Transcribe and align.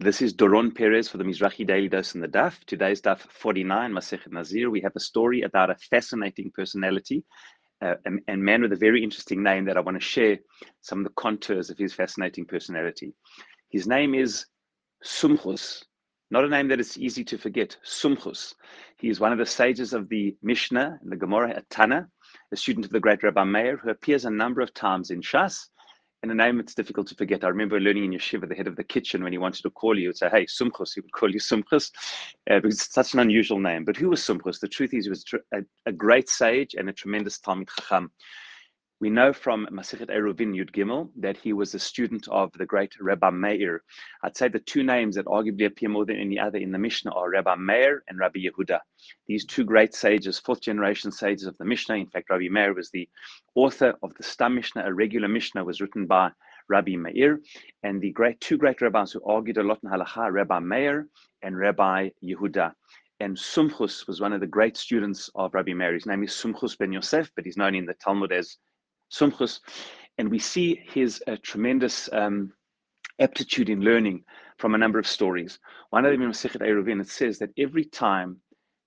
This 0.00 0.22
is 0.22 0.32
Doron 0.32 0.72
Perez 0.72 1.08
for 1.08 1.18
the 1.18 1.24
Mizrachi 1.24 1.66
Daily 1.66 1.88
Dose 1.88 2.14
and 2.14 2.22
the 2.22 2.28
Daf. 2.28 2.62
Today's 2.66 3.02
Daf 3.02 3.18
49, 3.18 3.90
Masechet 3.90 4.30
Nazir. 4.30 4.70
We 4.70 4.80
have 4.82 4.94
a 4.94 5.00
story 5.00 5.42
about 5.42 5.70
a 5.70 5.76
fascinating 5.90 6.52
personality, 6.54 7.24
uh, 7.82 7.96
and, 8.04 8.44
man 8.44 8.62
with 8.62 8.72
a 8.72 8.76
very 8.76 9.02
interesting 9.02 9.42
name 9.42 9.64
that 9.64 9.76
I 9.76 9.80
want 9.80 9.96
to 9.96 10.00
share 10.00 10.38
some 10.82 11.00
of 11.00 11.04
the 11.04 11.14
contours 11.16 11.68
of 11.68 11.78
his 11.78 11.94
fascinating 11.94 12.46
personality. 12.46 13.12
His 13.70 13.88
name 13.88 14.14
is 14.14 14.46
Sumchus, 15.04 15.82
not 16.30 16.44
a 16.44 16.48
name 16.48 16.68
that 16.68 16.78
is 16.78 16.96
easy 16.96 17.24
to 17.24 17.36
forget. 17.36 17.76
Sumchus. 17.84 18.54
He 18.98 19.08
is 19.08 19.18
one 19.18 19.32
of 19.32 19.38
the 19.38 19.46
sages 19.46 19.94
of 19.94 20.08
the 20.08 20.36
Mishnah 20.44 21.00
and 21.02 21.10
the 21.10 21.16
Gemara 21.16 21.56
at 21.56 22.04
a 22.52 22.56
student 22.56 22.86
of 22.86 22.92
the 22.92 23.00
great 23.00 23.24
Rabbi 23.24 23.42
Meir, 23.42 23.78
who 23.78 23.90
appears 23.90 24.26
a 24.26 24.30
number 24.30 24.60
of 24.60 24.72
times 24.72 25.10
in 25.10 25.22
Shas 25.22 25.66
and 26.22 26.32
a 26.32 26.34
name 26.34 26.58
it's 26.58 26.74
difficult 26.74 27.06
to 27.08 27.14
forget. 27.14 27.44
I 27.44 27.48
remember 27.48 27.78
learning 27.78 28.04
in 28.04 28.18
yeshiva, 28.18 28.48
the 28.48 28.54
head 28.54 28.66
of 28.66 28.76
the 28.76 28.84
kitchen, 28.84 29.22
when 29.22 29.32
he 29.32 29.38
wanted 29.38 29.62
to 29.62 29.70
call 29.70 29.94
you, 29.94 30.02
he 30.02 30.06
would 30.08 30.16
say, 30.16 30.28
hey, 30.28 30.46
Sumchus, 30.46 30.94
he 30.94 31.00
would 31.00 31.12
call 31.12 31.30
you 31.30 31.38
Sumchus, 31.40 31.90
uh, 32.50 32.60
because 32.60 32.74
it's 32.74 32.92
such 32.92 33.14
an 33.14 33.20
unusual 33.20 33.60
name. 33.60 33.84
But 33.84 33.96
who 33.96 34.10
was 34.10 34.20
Sumchus? 34.20 34.60
The 34.60 34.68
truth 34.68 34.94
is, 34.94 35.04
he 35.04 35.10
was 35.10 35.24
a, 35.54 35.62
a 35.86 35.92
great 35.92 36.28
sage 36.28 36.74
and 36.74 36.88
a 36.88 36.92
tremendous 36.92 37.38
Talmid 37.38 37.68
Chacham. 37.76 38.10
We 39.00 39.10
know 39.10 39.32
from 39.32 39.68
Masechet 39.70 40.10
Eruvin 40.10 40.52
Yud 40.56 40.72
Gimel 40.72 41.10
that 41.20 41.36
he 41.36 41.52
was 41.52 41.72
a 41.72 41.78
student 41.78 42.26
of 42.32 42.50
the 42.54 42.66
great 42.66 42.92
Rabbi 43.00 43.30
Meir. 43.30 43.84
I'd 44.24 44.36
say 44.36 44.48
the 44.48 44.58
two 44.58 44.82
names 44.82 45.14
that 45.14 45.26
arguably 45.26 45.66
appear 45.66 45.88
more 45.88 46.04
than 46.04 46.16
any 46.16 46.36
other 46.36 46.58
in 46.58 46.72
the 46.72 46.78
Mishnah 46.78 47.12
are 47.12 47.30
Rabbi 47.30 47.54
Meir 47.54 48.02
and 48.08 48.18
Rabbi 48.18 48.40
Yehuda. 48.40 48.80
These 49.28 49.44
two 49.44 49.62
great 49.62 49.94
sages, 49.94 50.40
fourth 50.40 50.60
generation 50.60 51.12
sages 51.12 51.46
of 51.46 51.56
the 51.58 51.64
Mishnah. 51.64 51.94
In 51.94 52.08
fact, 52.08 52.28
Rabbi 52.28 52.48
Meir 52.50 52.74
was 52.74 52.90
the 52.90 53.08
author 53.54 53.94
of 54.02 54.14
the 54.14 54.24
Stam 54.24 54.56
Mishnah. 54.56 54.84
A 54.84 54.92
regular 54.92 55.28
Mishnah 55.28 55.62
was 55.62 55.80
written 55.80 56.06
by 56.06 56.32
Rabbi 56.68 56.96
Meir, 56.96 57.38
and 57.84 58.00
the 58.00 58.10
great 58.10 58.40
two 58.40 58.56
great 58.56 58.80
rabbis 58.80 59.12
who 59.12 59.22
argued 59.24 59.58
a 59.58 59.62
lot 59.62 59.78
in 59.84 59.90
halacha, 59.90 60.32
Rabbi 60.32 60.58
Meir 60.58 61.06
and 61.42 61.56
Rabbi 61.56 62.10
Yehuda. 62.24 62.72
And 63.20 63.36
Sumchus 63.36 64.08
was 64.08 64.20
one 64.20 64.32
of 64.32 64.40
the 64.40 64.46
great 64.48 64.76
students 64.76 65.30
of 65.36 65.54
Rabbi 65.54 65.72
Meir. 65.72 65.94
His 65.94 66.06
name 66.06 66.24
is 66.24 66.32
Sumchus 66.32 66.76
ben 66.76 66.90
Yosef, 66.90 67.30
but 67.36 67.44
he's 67.44 67.56
known 67.56 67.76
in 67.76 67.86
the 67.86 67.94
Talmud 67.94 68.32
as 68.32 68.56
Sumchus, 69.10 69.60
and 70.18 70.30
we 70.30 70.38
see 70.38 70.80
his 70.92 71.22
uh, 71.26 71.36
tremendous 71.42 72.08
um, 72.12 72.52
aptitude 73.20 73.68
in 73.68 73.80
learning 73.80 74.24
from 74.58 74.74
a 74.74 74.78
number 74.78 74.98
of 74.98 75.06
stories. 75.06 75.58
One 75.90 76.04
of 76.04 76.12
them 76.12 76.22
in 76.22 76.30
Masechet 76.30 76.60
Eruvin, 76.60 77.00
it 77.00 77.08
says 77.08 77.38
that 77.38 77.50
every 77.56 77.84
time 77.84 78.40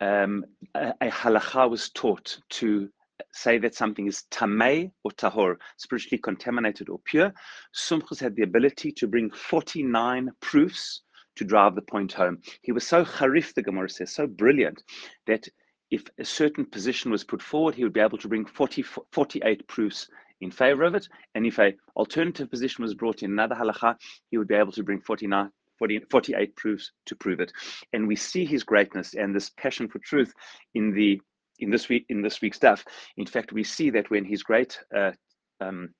um, 0.00 0.44
a, 0.74 0.92
a 1.00 1.08
halacha 1.08 1.70
was 1.70 1.90
taught 1.90 2.38
to 2.50 2.88
say 3.32 3.58
that 3.58 3.74
something 3.74 4.06
is 4.06 4.24
tamei 4.30 4.90
or 5.04 5.12
tahor, 5.12 5.56
spiritually 5.76 6.20
contaminated 6.20 6.88
or 6.88 6.98
pure, 7.04 7.32
Sumchus 7.74 8.20
had 8.20 8.34
the 8.36 8.42
ability 8.42 8.92
to 8.92 9.06
bring 9.06 9.30
49 9.30 10.30
proofs 10.40 11.02
to 11.36 11.44
drive 11.44 11.74
the 11.74 11.82
point 11.82 12.12
home. 12.12 12.38
He 12.62 12.72
was 12.72 12.86
so 12.86 13.04
harif, 13.04 13.54
the 13.54 13.62
Gemara 13.62 13.88
says, 13.88 14.12
so 14.12 14.26
brilliant 14.26 14.82
that 15.26 15.48
if 15.92 16.04
a 16.18 16.24
certain 16.24 16.64
position 16.64 17.10
was 17.10 17.22
put 17.22 17.42
forward, 17.42 17.74
he 17.74 17.84
would 17.84 17.92
be 17.92 18.00
able 18.00 18.16
to 18.16 18.28
bring 18.28 18.46
40, 18.46 18.82
48 19.12 19.68
proofs 19.68 20.08
in 20.40 20.50
favor 20.50 20.84
of 20.84 20.94
it. 20.94 21.06
And 21.34 21.44
if 21.44 21.58
a 21.58 21.74
alternative 21.96 22.50
position 22.50 22.82
was 22.82 22.94
brought 22.94 23.22
in 23.22 23.30
another 23.30 23.54
halacha, 23.54 23.96
he 24.30 24.38
would 24.38 24.48
be 24.48 24.54
able 24.54 24.72
to 24.72 24.82
bring 24.82 25.02
49, 25.02 25.50
40, 25.78 26.00
48 26.10 26.56
proofs 26.56 26.92
to 27.04 27.14
prove 27.14 27.40
it. 27.40 27.52
And 27.92 28.08
we 28.08 28.16
see 28.16 28.46
his 28.46 28.64
greatness 28.64 29.12
and 29.12 29.34
this 29.34 29.50
passion 29.50 29.86
for 29.86 29.98
truth 29.98 30.32
in 30.74 30.94
the 30.94 31.20
in 31.58 31.70
this 31.70 31.90
week 31.90 32.06
in 32.08 32.22
this 32.22 32.40
week's 32.40 32.58
Daf. 32.58 32.82
In 33.18 33.26
fact, 33.26 33.52
we 33.52 33.62
see 33.62 33.90
that 33.90 34.10
when 34.10 34.24
his 34.24 34.42
great 34.42 34.78
uh, 34.96 35.12
um, 35.60 35.90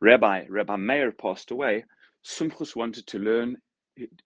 rabbi 0.00 0.46
Rabbi 0.48 0.76
Meir 0.76 1.12
passed 1.12 1.50
away, 1.50 1.84
Sumchus 2.24 2.74
wanted 2.74 3.06
to 3.08 3.18
learn 3.18 3.58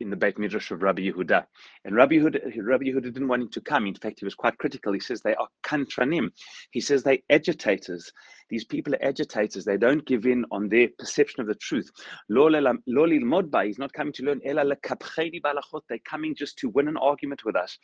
in 0.01 0.11
the 0.11 0.17
Beit 0.17 0.39
Midrash 0.39 0.71
of 0.71 0.83
Rabbi 0.83 1.03
Yehuda. 1.03 1.45
And 1.85 1.95
Rabbi 1.95 2.17
Yehuda, 2.17 2.65
Rabbi 2.65 2.85
Yehuda 2.85 3.03
didn't 3.03 3.29
want 3.29 3.43
him 3.43 3.51
to 3.51 3.61
come. 3.61 3.87
In 3.87 3.95
fact, 3.95 4.21
he 4.21 4.25
was 4.25 4.35
quite 4.35 4.59
critical. 4.59 4.93
He 4.93 5.01
says 5.01 5.21
they 5.21 5.35
are 5.35 5.49
kantranim. 5.63 6.31
He 6.71 6.81
says 6.81 7.03
they 7.03 7.23
agitators. 7.31 8.11
These 8.49 8.65
people 8.65 8.95
are 8.95 9.05
agitators. 9.05 9.65
They 9.65 9.77
don't 9.77 10.07
give 10.07 10.27
in 10.27 10.45
on 10.51 10.69
their 10.69 10.89
perception 10.99 11.41
of 11.43 11.47
the 11.47 11.55
truth. 11.55 11.91
Lolil 12.31 12.81
modba, 12.89 13.67
he's 13.67 13.79
not 13.79 13.93
coming 13.93 14.13
to 14.15 14.23
learn. 14.25 14.41
They're 14.45 15.99
coming 16.05 16.35
just 16.35 16.59
to 16.59 16.69
win 16.71 16.89
an 16.89 16.97
argument 16.97 17.45
with 17.45 17.57
us. 17.57 17.79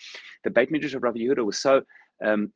The 0.45 0.51
Beit 0.51 0.71
Midrash 0.71 0.95
of 0.95 1.03
Rabbi 1.03 1.19
Yehuda 1.19 1.45
was 1.45 1.59
so 1.59 1.83
um, 2.25 2.53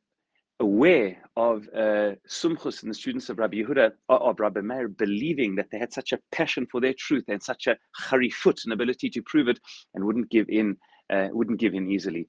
aware 0.59 1.17
of 1.37 1.67
uh, 1.75 2.15
Sumchus 2.27 2.81
and 2.81 2.91
the 2.91 2.95
students 2.95 3.29
of 3.29 3.39
Rabbi 3.39 3.57
Yehuda, 3.57 3.91
of 4.09 4.39
Rabbi 4.39 4.61
Meir, 4.61 4.87
believing 4.87 5.55
that 5.55 5.67
they 5.71 5.79
had 5.79 5.93
such 5.93 6.11
a 6.11 6.19
passion 6.31 6.67
for 6.69 6.81
their 6.81 6.93
truth 6.93 7.25
and 7.27 7.41
such 7.41 7.67
a 7.67 7.77
harifut, 7.99 8.65
an 8.65 8.71
ability 8.71 9.09
to 9.11 9.21
prove 9.21 9.47
it, 9.47 9.59
and 9.93 10.03
wouldn't 10.03 10.29
give 10.29 10.49
in, 10.49 10.77
uh, 11.09 11.27
wouldn't 11.31 11.59
give 11.59 11.73
in 11.73 11.89
easily. 11.89 12.27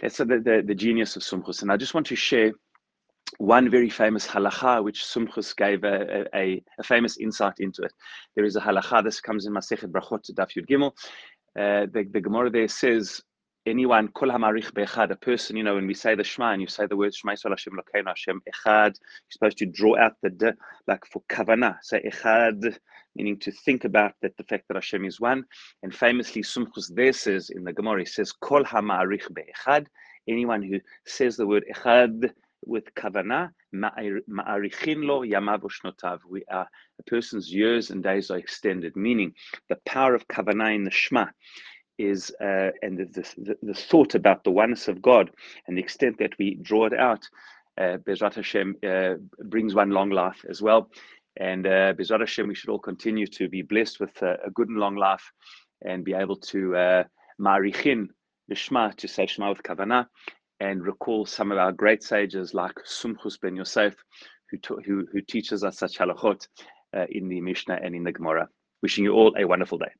That's 0.00 0.16
the, 0.16 0.24
the, 0.24 0.64
the, 0.66 0.74
genius 0.74 1.14
of 1.16 1.22
Sumchus. 1.22 1.62
And 1.62 1.70
I 1.70 1.76
just 1.76 1.94
want 1.94 2.06
to 2.08 2.16
share 2.16 2.52
one 3.38 3.70
very 3.70 3.88
famous 3.88 4.26
halacha, 4.26 4.82
which 4.82 5.04
Sumchus 5.04 5.54
gave 5.54 5.84
a, 5.84 6.26
a, 6.34 6.62
a, 6.78 6.82
famous 6.82 7.18
insight 7.18 7.54
into 7.58 7.82
it. 7.82 7.92
There 8.34 8.44
is 8.44 8.56
a 8.56 8.60
halacha, 8.60 9.04
this 9.04 9.20
comes 9.20 9.46
in 9.46 9.52
Masechet 9.52 9.92
Brachot, 9.92 10.30
Daf 10.32 10.50
Yud 10.56 10.66
Gimel. 10.68 10.92
Uh, 11.56 11.86
the, 11.92 12.08
the 12.10 12.20
Gemara 12.20 12.50
there 12.50 12.68
says, 12.68 13.22
anyone 13.66 14.08
kol 14.08 14.28
hamarich 14.28 14.74
be'echad, 14.74 15.10
a 15.10 15.16
person, 15.16 15.56
you 15.56 15.62
know, 15.62 15.74
when 15.74 15.86
we 15.86 15.94
say 15.94 16.14
the 16.14 16.24
Shema 16.24 16.52
and 16.52 16.60
you 16.60 16.68
say 16.68 16.86
the 16.86 16.96
words 16.96 17.16
Shema 17.16 17.32
Yisrael 17.32 17.50
Hashem 17.50 17.74
Elokeinu 17.74 18.08
Hashem 18.08 18.42
Echad, 18.48 18.94
you're 18.94 19.30
supposed 19.30 19.58
to 19.58 19.66
draw 19.66 19.96
out 19.98 20.12
the 20.22 20.30
d, 20.30 20.50
like 20.86 21.04
for 21.06 21.22
kavana, 21.30 21.76
say 21.82 22.02
Echad, 22.02 22.76
meaning 23.14 23.38
to 23.38 23.52
think 23.52 23.84
about 23.84 24.14
that 24.22 24.36
the 24.36 24.44
fact 24.44 24.64
that 24.68 24.76
Hashem 24.76 25.04
is 25.04 25.20
one. 25.20 25.44
And 25.82 25.94
famously, 25.94 26.42
Sumchus 26.42 26.92
there 26.94 27.12
says 27.12 27.50
in 27.50 27.64
the 27.64 27.72
Gemara, 27.72 28.00
he 28.00 28.06
says 28.06 28.32
kol 28.32 28.64
hamarich 28.64 29.32
be'echad, 29.32 29.86
anyone 30.28 30.62
who 30.62 30.80
says 31.06 31.36
the 31.36 31.46
word 31.46 31.64
Echad 31.72 32.32
with 32.64 32.94
kavana, 32.94 33.50
ma'arichin 33.74 35.04
lo 35.04 35.22
yamav 35.22 35.62
shnotav. 35.62 36.20
We 36.28 36.44
are 36.50 36.68
a 36.98 37.02
person's 37.04 37.52
years 37.52 37.90
and 37.90 38.02
days 38.02 38.30
are 38.30 38.38
extended, 38.38 38.96
meaning 38.96 39.34
the 39.68 39.76
power 39.84 40.14
of 40.14 40.26
kavana 40.28 40.74
in 40.74 40.84
the 40.84 40.90
Shema 40.90 41.26
is 42.02 42.34
uh, 42.40 42.70
and 42.82 42.98
the, 42.98 43.32
the, 43.38 43.56
the, 43.62 43.74
thought 43.74 44.14
about 44.14 44.44
the 44.44 44.50
oneness 44.50 44.88
of 44.88 45.00
God 45.00 45.30
and 45.66 45.76
the 45.76 45.82
extent 45.82 46.18
that 46.18 46.36
we 46.38 46.54
draw 46.56 46.86
it 46.86 46.94
out, 46.94 47.22
uh, 47.78 47.98
Bezrat 48.06 48.34
Hashem 48.34 48.76
uh, 48.86 49.14
brings 49.44 49.74
one 49.74 49.90
long 49.90 50.10
life 50.10 50.44
as 50.48 50.60
well. 50.60 50.90
And 51.36 51.66
uh, 51.66 51.94
Bezrat 51.94 52.20
Hashem, 52.20 52.48
we 52.48 52.54
should 52.54 52.70
all 52.70 52.78
continue 52.78 53.26
to 53.28 53.48
be 53.48 53.62
blessed 53.62 54.00
with 54.00 54.20
a, 54.22 54.50
good 54.52 54.68
and 54.68 54.78
long 54.78 54.96
life 54.96 55.32
and 55.84 56.04
be 56.04 56.14
able 56.14 56.36
to 56.36 56.76
uh, 56.76 57.04
marichin 57.40 58.08
the 58.48 58.54
Shema, 58.54 58.90
to 58.90 59.08
say 59.08 59.26
Shema 59.26 59.48
with 59.48 59.62
Kavanah, 59.62 60.06
and 60.60 60.84
recall 60.84 61.24
some 61.24 61.50
of 61.50 61.58
our 61.58 61.72
great 61.72 62.02
sages 62.02 62.52
like 62.52 62.74
Sumchus 62.84 63.40
ben 63.40 63.56
Yosef, 63.56 63.94
who, 64.50 64.58
who, 64.84 65.06
who 65.10 65.20
teaches 65.22 65.64
us 65.64 65.78
such 65.78 65.98
halachot 65.98 66.46
uh, 66.96 67.06
in 67.10 67.28
the 67.28 67.40
Mishnah 67.40 67.78
and 67.82 67.94
in 67.94 68.04
the 68.04 68.12
Gemara. 68.12 68.48
Wishing 68.82 69.04
you 69.04 69.12
all 69.12 69.34
a 69.38 69.44
wonderful 69.44 69.78
day. 69.78 69.92